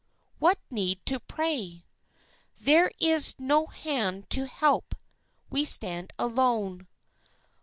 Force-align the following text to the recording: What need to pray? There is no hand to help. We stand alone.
What 0.39 0.57
need 0.71 1.05
to 1.05 1.19
pray? 1.19 1.85
There 2.59 2.91
is 2.99 3.35
no 3.37 3.67
hand 3.67 4.31
to 4.31 4.47
help. 4.47 4.95
We 5.51 5.63
stand 5.63 6.11
alone. 6.17 6.87